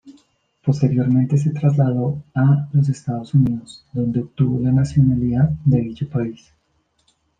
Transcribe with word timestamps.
Posteriormente 0.65 1.37
se 1.37 1.51
trasladó 1.51 2.23
a 2.33 2.67
los 2.73 2.89
Estados 2.89 3.35
Unidos, 3.35 3.85
donde 3.93 4.21
obtuvo 4.21 4.59
la 4.59 4.71
nacionalidad 4.71 5.51
de 5.63 5.79
dicho 5.79 6.09
país. 6.09 6.51